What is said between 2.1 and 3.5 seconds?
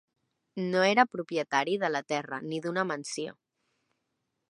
terra ni d'una mansió.